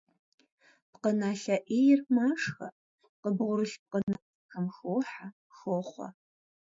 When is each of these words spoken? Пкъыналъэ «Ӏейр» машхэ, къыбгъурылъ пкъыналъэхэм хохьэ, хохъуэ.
Пкъыналъэ 0.91 1.57
«Ӏейр» 1.67 1.99
машхэ, 2.15 2.67
къыбгъурылъ 3.21 3.77
пкъыналъэхэм 3.81 4.67
хохьэ, 4.75 5.27
хохъуэ. 5.57 6.07